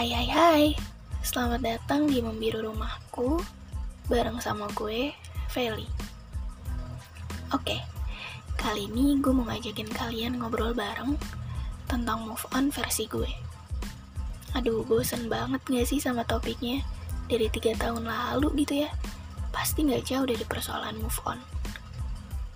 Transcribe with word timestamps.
Hai 0.00 0.16
hai 0.16 0.28
hai, 0.32 0.64
selamat 1.20 1.60
datang 1.60 2.08
di 2.08 2.24
Membiru 2.24 2.64
Rumahku 2.64 3.36
bareng 4.08 4.40
sama 4.40 4.64
gue, 4.72 5.12
Feli. 5.52 5.84
Oke, 7.52 7.76
kali 8.56 8.88
ini 8.88 9.20
gue 9.20 9.28
mau 9.28 9.44
ngajakin 9.44 9.92
kalian 9.92 10.40
ngobrol 10.40 10.72
bareng 10.72 11.20
tentang 11.84 12.24
move 12.24 12.40
on 12.56 12.72
versi 12.72 13.12
gue. 13.12 13.28
Aduh, 14.56 14.88
bosen 14.88 15.28
banget 15.28 15.60
gak 15.68 15.84
sih 15.84 16.00
sama 16.00 16.24
topiknya? 16.24 16.80
Dari 17.28 17.52
tiga 17.52 17.76
tahun 17.76 18.08
lalu 18.08 18.64
gitu 18.64 18.88
ya, 18.88 18.90
pasti 19.52 19.84
gak 19.84 20.08
jauh 20.08 20.24
dari 20.24 20.48
persoalan 20.48 20.96
move 20.96 21.20
on. 21.28 21.36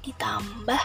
Ditambah, 0.01 0.81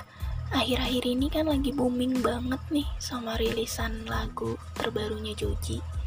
akhir-akhir 0.52 1.08
ini 1.08 1.32
kan 1.32 1.48
lagi 1.48 1.72
booming 1.72 2.20
banget 2.20 2.60
nih 2.68 2.88
sama 3.00 3.40
rilisan 3.40 4.04
lagu 4.12 4.60
terbarunya 4.76 5.32
Joji 5.40 5.99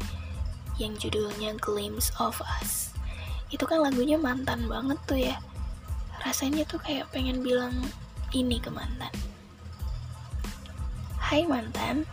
yang 0.81 0.97
judulnya 0.97 1.53
Glimpse 1.61 2.09
of 2.17 2.41
Us. 2.61 2.93
Itu 3.53 3.69
kan 3.69 3.85
lagunya 3.85 4.17
mantan 4.17 4.65
banget 4.65 4.97
tuh 5.05 5.19
ya. 5.19 5.37
Rasanya 6.25 6.65
tuh 6.65 6.81
kayak 6.81 7.11
pengen 7.13 7.45
bilang 7.45 7.73
ini 8.33 8.57
ke 8.57 8.73
mantan. 8.73 9.13
Hai 11.21 11.45
mantan 11.45 12.05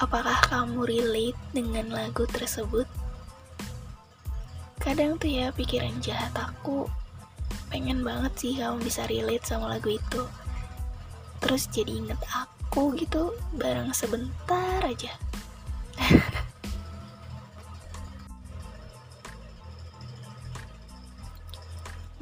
apakah 0.00 0.36
kamu 0.48 0.88
relate 0.88 1.40
dengan 1.52 1.92
lagu 1.92 2.24
tersebut? 2.28 2.88
Kadang 4.80 5.20
tuh 5.20 5.28
ya 5.28 5.52
pikiran 5.52 5.98
jahat 6.00 6.32
aku 6.36 6.88
pengen 7.68 8.06
banget 8.06 8.32
sih 8.38 8.52
kamu 8.56 8.80
bisa 8.80 9.04
relate 9.10 9.44
sama 9.44 9.76
lagu 9.76 9.92
itu. 9.92 10.22
Terus 11.44 11.68
jadi 11.68 11.92
inget 11.92 12.20
aku 12.32 12.96
gitu 12.96 13.36
bareng 13.56 13.92
sebentar 13.92 14.80
aja 14.84 15.12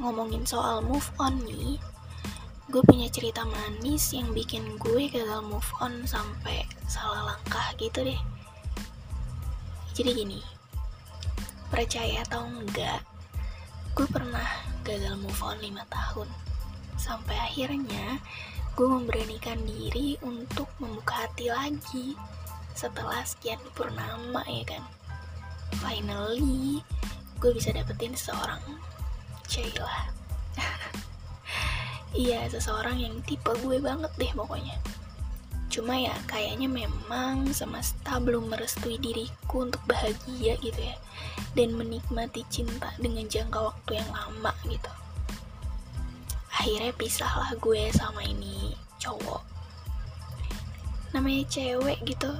ngomongin 0.04 0.44
soal 0.44 0.84
move 0.84 1.08
on 1.16 1.32
nih, 1.48 1.80
gue 2.68 2.84
punya 2.84 3.08
cerita 3.08 3.40
manis 3.48 4.12
yang 4.12 4.28
bikin 4.36 4.76
gue 4.76 5.08
gagal 5.08 5.40
move 5.40 5.70
on 5.80 6.04
sampai 6.04 6.68
salah 6.84 7.32
langkah 7.32 7.72
gitu 7.80 8.04
deh. 8.04 8.20
Jadi 9.96 10.10
gini, 10.12 10.40
percaya 11.72 12.20
atau 12.20 12.44
enggak, 12.44 13.00
gue 13.96 14.04
pernah 14.12 14.44
gagal 14.84 15.16
move 15.24 15.40
on 15.40 15.56
5 15.56 15.72
tahun. 15.88 16.28
Sampai 17.00 17.40
akhirnya 17.40 18.20
gue 18.76 18.84
memberanikan 18.84 19.56
diri 19.64 20.20
untuk 20.20 20.68
membuka 20.84 21.24
hati 21.24 21.48
lagi 21.48 22.12
setelah 22.76 23.24
sekian 23.24 23.62
purnama 23.72 24.44
ya 24.52 24.68
kan. 24.68 24.84
Finally, 25.80 26.84
gue 27.40 27.50
bisa 27.56 27.72
dapetin 27.72 28.12
seorang 28.12 28.60
lah 29.78 30.10
iya 32.14 32.46
seseorang 32.46 32.98
yang 32.98 33.14
tipe 33.26 33.50
gue 33.62 33.78
banget 33.82 34.10
deh 34.18 34.32
pokoknya. 34.34 34.78
Cuma 35.74 35.98
ya 35.98 36.14
kayaknya 36.30 36.70
memang 36.70 37.50
semesta 37.50 38.22
belum 38.22 38.46
merestui 38.46 38.94
diriku 39.02 39.66
untuk 39.66 39.82
bahagia 39.90 40.54
gitu 40.62 40.78
ya. 40.78 40.94
Dan 41.58 41.74
menikmati 41.74 42.46
cinta 42.46 42.94
dengan 43.02 43.26
jangka 43.26 43.58
waktu 43.58 43.98
yang 43.98 44.10
lama 44.14 44.54
gitu. 44.70 44.92
Akhirnya 46.54 46.94
pisahlah 46.94 47.50
gue 47.58 47.90
sama 47.90 48.22
ini 48.22 48.78
cowok. 49.02 49.42
Namanya 51.10 51.42
cewek 51.50 51.98
gitu 52.06 52.30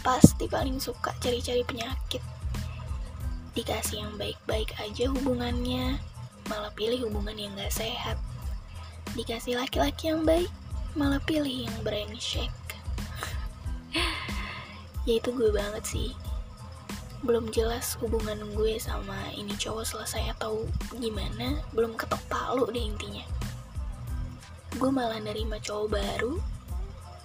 pasti 0.00 0.48
paling 0.48 0.80
suka 0.80 1.12
cari-cari 1.20 1.60
penyakit. 1.60 2.24
Dikasih 3.52 4.00
yang 4.00 4.16
baik-baik 4.16 4.72
aja 4.80 5.12
hubungannya 5.12 6.00
malah 6.46 6.72
pilih 6.74 7.06
hubungan 7.06 7.36
yang 7.36 7.52
gak 7.58 7.74
sehat. 7.74 8.18
Dikasih 9.14 9.58
laki-laki 9.58 10.10
yang 10.10 10.22
baik, 10.26 10.50
malah 10.98 11.20
pilih 11.22 11.66
yang 11.66 11.76
brengsek. 11.82 12.52
ya 15.06 15.14
itu 15.18 15.30
gue 15.30 15.50
banget 15.54 15.84
sih. 15.86 16.10
Belum 17.22 17.50
jelas 17.50 17.98
hubungan 17.98 18.38
gue 18.54 18.78
sama 18.78 19.32
ini 19.34 19.54
cowok 19.58 19.84
selesai 19.86 20.36
atau 20.38 20.66
gimana, 20.98 21.58
belum 21.74 21.98
ketok 21.98 22.22
palu 22.30 22.68
deh 22.70 22.82
intinya. 22.82 23.24
Gue 24.76 24.90
malah 24.92 25.18
nerima 25.18 25.56
cowok 25.62 25.88
baru 25.96 26.34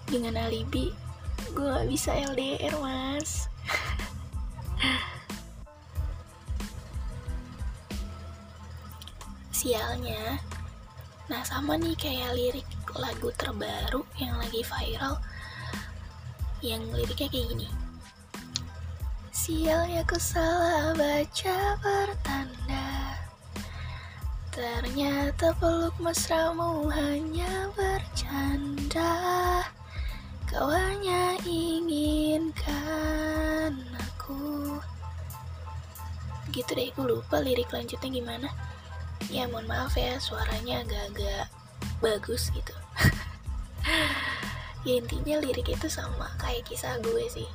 dengan 0.07 0.39
alibi 0.47 0.91
gue 1.51 1.65
gak 1.67 1.87
bisa 1.89 2.15
LDR 2.15 2.75
mas. 2.79 3.49
sialnya 9.61 10.41
nah 11.29 11.45
sama 11.45 11.77
nih 11.77 11.93
kayak 11.93 12.33
lirik 12.33 12.65
lagu 12.97 13.29
terbaru 13.37 14.01
yang 14.19 14.35
lagi 14.35 14.65
viral. 14.65 15.15
Yang 16.59 16.83
liriknya 16.91 17.29
kayak 17.31 17.47
gini. 17.55 17.69
Sialnya 19.31 20.03
ku 20.03 20.19
salah 20.19 20.91
baca 20.91 21.79
pertanda. 21.79 23.15
Ternyata 24.51 25.55
peluk 25.55 25.95
mesramu 26.03 26.91
hanya 26.91 27.71
bercanda. 27.79 29.15
Kau 30.51 30.67
hanya 30.67 31.39
inginkan 31.47 32.67
aku. 33.95 34.75
Gitu 36.51 36.75
deh, 36.75 36.91
gue 36.91 37.05
lupa 37.07 37.39
lirik 37.39 37.71
lanjutnya 37.71 38.11
gimana 38.11 38.51
ya 39.31 39.47
mohon 39.47 39.65
maaf 39.65 39.95
ya 39.95 40.19
suaranya 40.19 40.83
agak-agak 40.83 41.47
bagus 42.03 42.51
gitu. 42.51 42.75
Ya 44.81 44.97
intinya 44.97 45.37
lirik 45.45 45.69
itu 45.69 45.85
sama 45.93 46.25
kayak 46.41 46.65
kisah 46.65 46.97
gue 47.05 47.29
sih. 47.29 47.45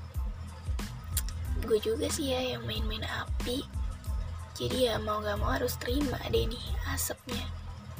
Gue 1.66 1.82
juga 1.82 2.06
sih 2.06 2.31
ya 2.31 2.54
yang 2.54 2.62
main-main 2.62 3.03
api. 3.03 3.66
Jadi 4.54 4.87
ya 4.87 5.03
mau 5.03 5.19
gak 5.19 5.34
mau 5.42 5.50
harus 5.50 5.75
terima 5.75 6.22
deh 6.31 6.47
nih 6.47 6.66
asapnya. 6.87 7.42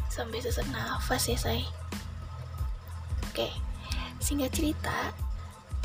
Sampai 0.06 0.38
sesak 0.38 0.70
nafas 0.70 1.26
ya 1.26 1.34
say. 1.43 1.66
Oke 3.26 3.50
singkat 4.26 4.53
cerita 4.56 5.12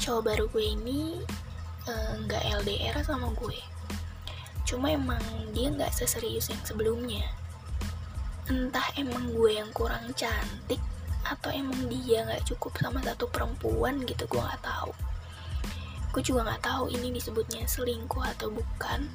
cowok 0.01 0.21
baru 0.33 0.45
gue 0.49 0.65
ini 0.65 1.21
eh, 1.85 2.11
nggak 2.25 2.43
uh, 2.45 2.51
LDR 2.63 2.95
sama 3.05 3.29
gue. 3.37 3.59
Cuma 4.65 4.93
emang 4.93 5.21
dia 5.51 5.69
nggak 5.69 5.93
seserius 5.93 6.49
yang 6.49 6.61
sebelumnya 6.65 7.25
entah 8.49 8.87
emang 8.97 9.29
gue 9.35 9.61
yang 9.61 9.69
kurang 9.75 10.09
cantik 10.17 10.81
atau 11.21 11.53
emang 11.53 11.77
dia 11.85 12.25
nggak 12.25 12.49
cukup 12.49 12.73
sama 12.81 12.97
satu 13.05 13.29
perempuan 13.29 14.01
gitu 14.09 14.25
gue 14.25 14.41
nggak 14.41 14.63
tahu. 14.65 14.91
Gue 16.11 16.23
juga 16.25 16.43
nggak 16.49 16.63
tahu 16.65 16.91
ini 16.91 17.13
disebutnya 17.13 17.63
selingkuh 17.69 18.25
atau 18.35 18.49
bukan. 18.49 19.05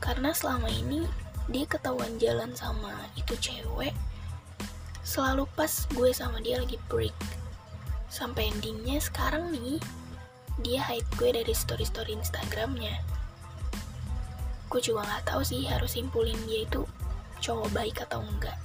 Karena 0.00 0.32
selama 0.32 0.72
ini 0.72 1.04
dia 1.52 1.68
ketahuan 1.68 2.16
jalan 2.16 2.56
sama 2.56 2.96
itu 3.20 3.36
cewek 3.36 3.92
selalu 5.04 5.44
pas 5.52 5.84
gue 5.92 6.10
sama 6.16 6.40
dia 6.40 6.56
lagi 6.56 6.80
break. 6.88 7.14
Sampai 8.08 8.48
endingnya 8.48 8.96
sekarang 9.04 9.52
nih 9.52 9.76
dia 10.64 10.80
hide 10.80 11.06
gue 11.20 11.30
dari 11.36 11.52
story-story 11.52 12.16
Instagramnya. 12.16 12.96
Gue 14.72 14.80
juga 14.80 15.04
nggak 15.04 15.28
tahu 15.28 15.44
sih 15.44 15.68
harus 15.68 15.94
simpulin 15.94 16.38
dia 16.48 16.64
itu 16.64 16.88
cowok 17.44 17.68
baik 17.76 18.00
atau 18.08 18.24
enggak. 18.24 18.56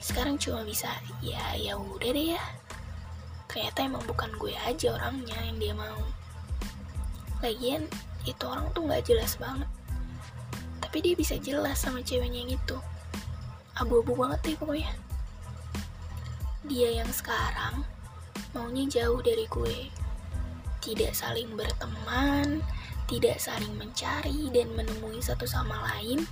Sekarang 0.00 0.40
cuma 0.40 0.64
bisa 0.64 0.88
ya 1.20 1.52
ya 1.60 1.76
udah 1.76 2.08
deh 2.08 2.32
ya. 2.32 2.44
Ternyata 3.52 3.84
emang 3.84 4.00
bukan 4.08 4.32
gue 4.40 4.56
aja 4.64 4.96
orangnya 4.96 5.36
yang 5.44 5.60
dia 5.60 5.74
mau. 5.76 6.00
Lagian 7.44 7.84
itu 8.24 8.44
orang 8.48 8.72
tuh 8.72 8.88
nggak 8.88 9.04
jelas 9.04 9.36
banget. 9.36 9.68
Tapi 10.80 11.04
dia 11.04 11.12
bisa 11.12 11.36
jelas 11.36 11.76
sama 11.76 12.00
ceweknya 12.00 12.48
yang 12.48 12.56
itu. 12.56 12.76
Abu-abu 13.76 14.16
banget 14.16 14.40
deh 14.48 14.56
pokoknya. 14.56 14.96
Dia 16.64 17.04
yang 17.04 17.12
sekarang 17.12 17.84
maunya 18.56 18.88
jauh 18.88 19.20
dari 19.20 19.44
gue. 19.44 19.92
Tidak 20.80 21.12
saling 21.12 21.52
berteman 21.52 22.64
tidak 23.08 23.40
saling 23.40 23.72
mencari 23.80 24.52
dan 24.52 24.68
menemui 24.76 25.24
satu 25.24 25.48
sama 25.48 25.80
lain 25.88 26.28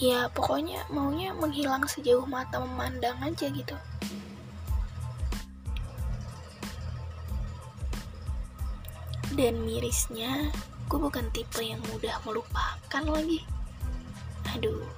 ya 0.00 0.32
pokoknya 0.32 0.88
maunya 0.88 1.36
menghilang 1.36 1.84
sejauh 1.84 2.24
mata 2.24 2.56
memandang 2.56 3.20
aja 3.20 3.52
gitu. 3.52 3.76
Dan 9.36 9.60
mirisnya 9.68 10.48
gue 10.88 10.98
bukan 10.98 11.28
tipe 11.36 11.60
yang 11.60 11.84
mudah 11.92 12.16
melupakan 12.24 13.04
lagi. 13.04 13.44
Aduh 14.56 14.88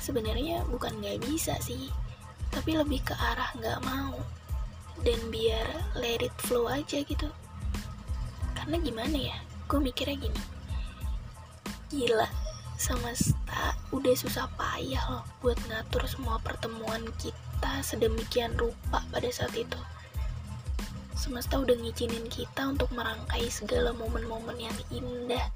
sebenarnya 0.00 0.64
bukan 0.72 0.96
nggak 0.96 1.20
bisa 1.28 1.52
sih 1.60 1.92
tapi 2.48 2.72
lebih 2.72 3.04
ke 3.04 3.12
arah 3.12 3.52
nggak 3.60 3.84
mau. 3.84 4.16
Dan 5.04 5.20
biar 5.28 5.92
let 5.92 6.24
it 6.24 6.32
flow 6.40 6.72
aja 6.72 7.04
gitu. 7.04 7.28
Karena 8.56 8.80
gimana 8.80 9.16
ya 9.20 9.36
gue 9.68 9.76
mikirnya 9.76 10.16
gini. 10.24 10.42
Gila 11.92 12.25
semesta 12.76 13.72
udah 13.88 14.12
susah 14.12 14.52
payah 14.60 15.00
loh 15.08 15.24
buat 15.40 15.56
ngatur 15.64 16.04
semua 16.04 16.36
pertemuan 16.44 17.08
kita 17.16 17.72
sedemikian 17.80 18.52
rupa 18.52 19.00
pada 19.08 19.32
saat 19.32 19.56
itu. 19.56 19.80
Semesta 21.16 21.56
udah 21.56 21.72
ngizinin 21.72 22.28
kita 22.28 22.68
untuk 22.68 22.92
merangkai 22.92 23.48
segala 23.48 23.96
momen-momen 23.96 24.60
yang 24.60 24.76
indah. 24.92 25.48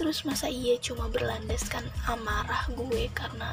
Terus 0.00 0.24
masa 0.24 0.48
iya 0.48 0.80
cuma 0.80 1.12
berlandaskan 1.12 1.84
amarah 2.08 2.64
gue 2.72 3.12
karena 3.12 3.52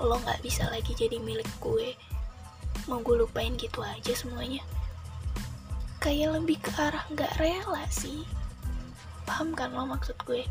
lo 0.00 0.16
gak 0.24 0.40
bisa 0.40 0.64
lagi 0.72 0.96
jadi 0.96 1.20
milik 1.20 1.48
gue? 1.60 1.92
Mau 2.88 3.04
gue 3.04 3.20
lupain 3.20 3.52
gitu 3.60 3.84
aja 3.84 4.16
semuanya? 4.16 4.64
Kayak 6.00 6.40
lebih 6.40 6.56
ke 6.64 6.72
arah 6.80 7.04
gak 7.12 7.36
rela 7.36 7.84
sih. 7.92 8.24
Paham 9.28 9.52
kan 9.52 9.76
lo 9.76 9.84
maksud 9.84 10.16
gue 10.24 10.48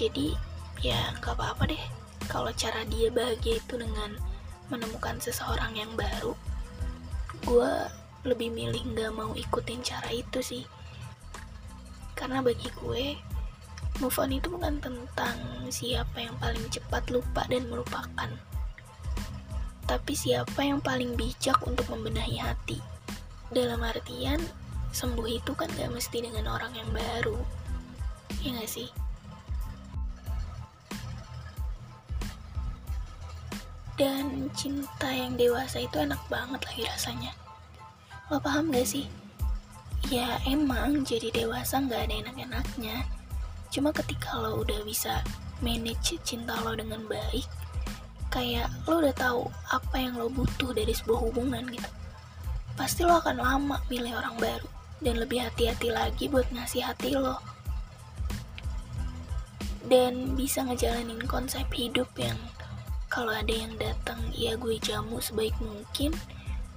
jadi 0.00 0.32
ya 0.80 1.12
nggak 1.20 1.36
apa-apa 1.36 1.68
deh. 1.68 1.84
Kalau 2.24 2.48
cara 2.56 2.88
dia 2.88 3.12
bahagia 3.12 3.60
itu 3.60 3.74
dengan 3.76 4.16
menemukan 4.72 5.20
seseorang 5.20 5.76
yang 5.76 5.92
baru 5.92 6.32
gue 7.44 7.72
lebih 8.28 8.52
milih 8.52 8.80
nggak 8.96 9.12
mau 9.12 9.36
ikutin 9.36 9.84
cara 9.84 10.08
itu 10.08 10.40
sih. 10.40 10.64
Karena 12.16 12.40
bagi 12.40 12.72
gue 12.80 13.16
move 14.00 14.16
on 14.16 14.32
itu 14.32 14.48
bukan 14.48 14.80
tentang 14.80 15.36
siapa 15.68 16.24
yang 16.24 16.36
paling 16.40 16.64
cepat 16.72 17.04
lupa 17.12 17.44
dan 17.52 17.68
melupakan 17.68 18.32
tapi 19.90 20.14
siapa 20.14 20.62
yang 20.62 20.78
paling 20.78 21.18
bijak 21.18 21.58
untuk 21.66 21.82
membenahi 21.90 22.38
hati. 22.38 22.78
Dalam 23.50 23.82
artian 23.82 24.38
sembuh 24.94 25.26
itu 25.26 25.50
kan 25.58 25.66
gak 25.74 25.90
mesti 25.90 26.22
dengan 26.22 26.46
orang 26.46 26.70
yang 26.78 26.86
baru. 26.94 27.34
Ya 28.38 28.54
gak 28.54 28.70
sih 28.70 28.86
dan 34.00 34.48
cinta 34.56 35.12
yang 35.12 35.36
dewasa 35.36 35.84
itu 35.84 36.00
enak 36.00 36.16
banget 36.32 36.64
lagi 36.64 36.88
rasanya. 36.88 37.32
Lo 38.32 38.40
paham 38.40 38.72
gak 38.72 38.88
sih? 38.88 39.04
Ya 40.08 40.40
emang 40.48 41.04
jadi 41.04 41.28
dewasa 41.28 41.84
gak 41.84 42.08
ada 42.08 42.14
enak-enaknya. 42.24 43.04
Cuma 43.68 43.92
ketika 43.92 44.40
lo 44.40 44.64
udah 44.64 44.80
bisa 44.88 45.20
manage 45.60 46.16
cinta 46.24 46.56
lo 46.64 46.72
dengan 46.72 47.04
baik 47.04 47.44
kayak 48.32 48.72
lo 48.88 49.04
udah 49.04 49.12
tahu 49.12 49.42
apa 49.68 49.96
yang 50.00 50.16
lo 50.16 50.32
butuh 50.32 50.72
dari 50.72 50.94
sebuah 50.94 51.18
hubungan 51.18 51.66
gitu 51.68 51.90
pasti 52.80 53.04
lo 53.04 53.20
akan 53.20 53.36
lama 53.36 53.76
milih 53.92 54.16
orang 54.16 54.40
baru 54.40 54.68
dan 55.04 55.20
lebih 55.20 55.44
hati-hati 55.44 55.92
lagi 55.92 56.32
buat 56.32 56.48
ngasih 56.48 56.80
hati 56.80 57.12
lo. 57.12 57.36
Dan 59.84 60.32
bisa 60.32 60.64
ngejalanin 60.64 61.20
konsep 61.28 61.68
hidup 61.76 62.08
yang 62.16 62.40
kalau 63.10 63.34
ada 63.34 63.50
yang 63.50 63.74
datang 63.74 64.22
ya 64.30 64.54
gue 64.54 64.78
jamu 64.78 65.18
sebaik 65.18 65.52
mungkin. 65.58 66.14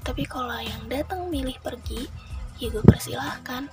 Tapi 0.02 0.26
kalau 0.26 0.58
yang 0.60 0.90
datang 0.90 1.30
milih 1.30 1.56
pergi 1.62 2.10
ya 2.58 2.74
gue 2.74 2.82
persilahkan. 2.82 3.70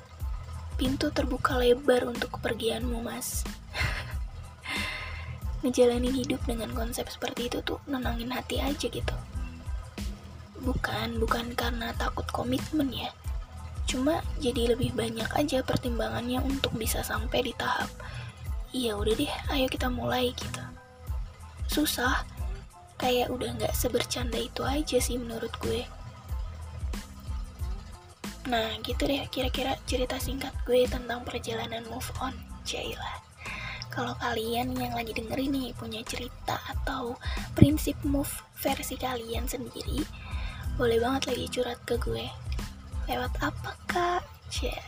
Pintu 0.77 1.09
terbuka 1.11 1.57
lebar 1.57 2.05
untuk 2.07 2.37
kepergianmu 2.37 3.01
mas. 3.01 3.43
Ngejalanin 5.65 6.13
hidup 6.13 6.41
dengan 6.45 6.71
konsep 6.77 7.09
seperti 7.09 7.49
itu 7.49 7.65
tuh 7.65 7.81
nenangin 7.89 8.31
hati 8.31 8.61
aja 8.61 8.87
gitu. 8.87 9.17
Bukan 10.61 11.17
bukan 11.19 11.57
karena 11.57 11.97
takut 11.97 12.29
komitmen 12.29 12.93
ya. 12.93 13.11
Cuma 13.89 14.21
jadi 14.39 14.77
lebih 14.77 14.93
banyak 14.93 15.33
aja 15.33 15.65
pertimbangannya 15.65 16.45
untuk 16.45 16.77
bisa 16.77 17.01
sampai 17.01 17.51
di 17.51 17.53
tahap 17.57 17.89
iya 18.71 18.95
udah 18.95 19.15
deh 19.19 19.33
ayo 19.55 19.67
kita 19.67 19.91
mulai 19.91 20.31
gitu. 20.35 20.63
Susah 21.67 22.23
kayak 23.01 23.33
udah 23.33 23.57
nggak 23.57 23.73
sebercanda 23.73 24.37
itu 24.37 24.61
aja 24.61 25.01
sih 25.01 25.17
menurut 25.17 25.51
gue. 25.65 25.89
Nah 28.53 28.77
gitu 28.85 29.09
deh 29.09 29.25
kira-kira 29.33 29.81
cerita 29.89 30.21
singkat 30.21 30.53
gue 30.69 30.85
tentang 30.85 31.25
perjalanan 31.25 31.81
move 31.89 32.13
on 32.21 32.37
Jailah 32.69 33.31
kalau 33.91 34.15
kalian 34.23 34.71
yang 34.79 34.95
lagi 34.95 35.11
denger 35.11 35.37
ini 35.37 35.75
punya 35.75 36.01
cerita 36.07 36.63
atau 36.71 37.19
prinsip 37.59 37.99
move 38.07 38.31
versi 38.55 38.95
kalian 38.95 39.51
sendiri 39.51 40.07
boleh 40.79 40.97
banget 40.97 41.35
lagi 41.35 41.47
curhat 41.53 41.81
ke 41.85 42.01
gue. 42.01 42.25
Lewat 43.05 43.37
apa 43.45 43.77
kak? 43.85 44.25
Yeah. 44.65 44.81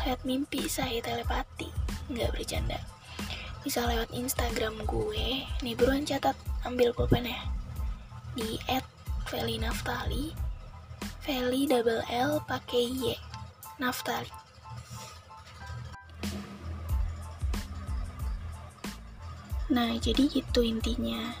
lewat 0.00 0.24
mimpi 0.24 0.64
saya 0.64 1.02
telepati. 1.04 1.68
Nggak 2.08 2.32
bercanda 2.32 2.80
bisa 3.62 3.86
lewat 3.86 4.10
Instagram 4.14 4.78
gue. 4.86 5.44
Nih 5.64 5.74
buruan 5.74 6.06
catat 6.06 6.34
ambil 6.66 6.94
pulpen 6.94 7.26
ya 7.26 7.40
di 8.38 8.54
at 8.70 8.86
Feli 9.26 9.58
Naftali 9.58 10.48
Feli 11.28 11.68
double 11.68 12.00
L 12.08 12.40
pakai 12.48 12.88
Y. 12.88 13.12
Naftali. 13.76 14.32
Nah 19.68 19.92
jadi 20.00 20.24
gitu 20.24 20.64
intinya. 20.64 21.36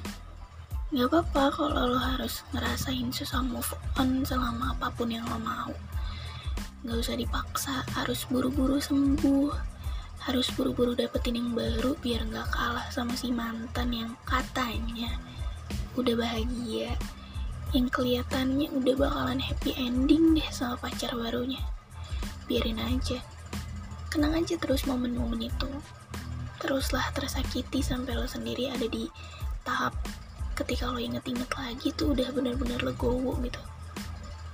Gak 0.92 1.08
apa-apa 1.08 1.44
kalau 1.56 1.96
lo 1.96 2.00
harus 2.00 2.44
ngerasain 2.52 3.08
susah 3.08 3.40
move 3.40 3.72
on 3.96 4.20
selama 4.28 4.76
apa 4.76 4.92
pun 4.92 5.08
yang 5.08 5.24
lo 5.24 5.40
mau. 5.40 5.72
Gak 6.84 7.00
usah 7.00 7.16
dipaksa 7.16 7.80
harus 7.96 8.28
buru-buru 8.28 8.76
sembuh 8.76 9.77
harus 10.28 10.52
buru-buru 10.52 10.92
dapetin 10.92 11.40
yang 11.40 11.56
baru 11.56 11.96
biar 12.04 12.20
nggak 12.28 12.52
kalah 12.52 12.84
sama 12.92 13.16
si 13.16 13.32
mantan 13.32 13.88
yang 13.96 14.12
katanya 14.28 15.16
udah 15.96 16.14
bahagia. 16.20 16.92
Yang 17.72 17.88
kelihatannya 17.96 18.68
udah 18.76 18.94
bakalan 18.96 19.40
happy 19.40 19.72
ending 19.80 20.36
deh 20.36 20.44
sama 20.52 20.76
pacar 20.76 21.16
barunya. 21.16 21.64
Biarin 22.44 22.76
aja. 22.76 23.24
Kenang 24.12 24.36
aja 24.36 24.60
terus 24.60 24.84
momen-momen 24.84 25.48
itu. 25.48 25.68
Teruslah 26.60 27.08
tersakiti 27.16 27.80
sampai 27.80 28.12
lo 28.12 28.28
sendiri 28.28 28.68
ada 28.68 28.84
di 28.84 29.08
tahap 29.64 29.96
ketika 30.60 30.92
lo 30.92 31.00
inget-inget 31.00 31.48
lagi 31.56 31.88
tuh 31.96 32.12
udah 32.12 32.28
bener-bener 32.36 32.80
legowo 32.84 33.32
gitu. 33.40 33.60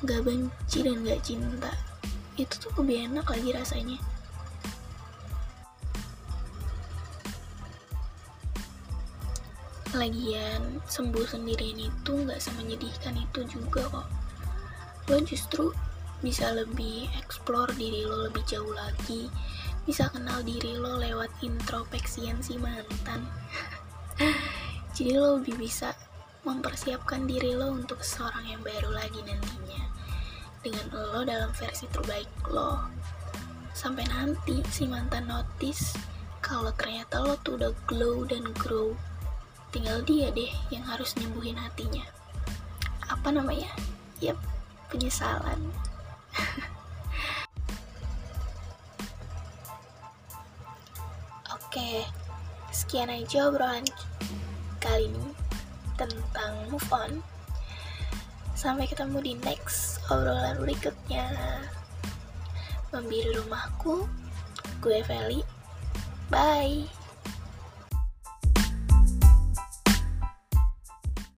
Gak 0.06 0.22
benci 0.22 0.86
dan 0.86 1.02
gak 1.02 1.22
cinta. 1.26 1.74
Itu 2.38 2.62
tuh 2.62 2.70
lebih 2.82 3.10
enak 3.10 3.26
lagi 3.26 3.50
rasanya 3.54 4.13
lagian 9.94 10.82
sembuh 10.84 11.26
sendirian 11.26 11.78
itu 11.78 12.12
nggak 12.12 12.42
semenyedihkan 12.42 13.14
itu 13.16 13.46
juga 13.46 13.86
kok. 13.88 14.08
Lo 15.10 15.16
justru 15.22 15.70
bisa 16.24 16.50
lebih 16.56 17.10
explore 17.20 17.70
diri 17.76 18.08
lo 18.08 18.26
lebih 18.30 18.40
jauh 18.48 18.72
lagi 18.72 19.28
bisa 19.84 20.08
kenal 20.08 20.40
diri 20.40 20.80
lo 20.80 20.96
lewat 20.96 21.28
introspeksian 21.44 22.40
si 22.40 22.56
mantan. 22.56 23.28
Jadi 24.96 25.10
lo 25.14 25.38
lebih 25.38 25.60
bisa 25.60 25.92
mempersiapkan 26.44 27.28
diri 27.28 27.52
lo 27.52 27.72
untuk 27.72 28.00
seorang 28.00 28.48
yang 28.48 28.62
baru 28.64 28.92
lagi 28.92 29.20
nantinya 29.20 29.84
dengan 30.64 30.86
lo 30.92 31.20
dalam 31.22 31.52
versi 31.52 31.84
terbaik 31.92 32.30
lo. 32.48 32.80
Sampai 33.76 34.08
nanti 34.08 34.64
si 34.72 34.88
mantan 34.88 35.28
notice 35.28 35.98
kalau 36.40 36.72
ternyata 36.72 37.20
lo 37.20 37.36
tuh 37.44 37.60
udah 37.60 37.72
glow 37.84 38.24
dan 38.24 38.44
grow 38.56 38.96
tinggal 39.74 39.98
dia 40.06 40.30
deh 40.30 40.54
yang 40.70 40.86
harus 40.86 41.18
nyembuhin 41.18 41.58
hatinya 41.58 42.06
apa 43.10 43.34
namanya 43.34 43.74
yep 44.22 44.38
penyesalan 44.86 45.58
Oke, 51.74 52.06
sekian 52.70 53.10
aja 53.10 53.50
obrolan 53.50 53.82
kali 54.78 55.10
ini 55.10 55.34
tentang 55.98 56.70
move 56.70 56.86
on. 56.94 57.18
Sampai 58.54 58.86
ketemu 58.86 59.18
di 59.18 59.34
next 59.42 59.98
obrolan 60.06 60.54
berikutnya. 60.62 61.34
Membiru 62.94 63.42
rumahku, 63.42 64.06
gue 64.78 65.02
Feli. 65.02 65.42
Bye. 66.30 66.86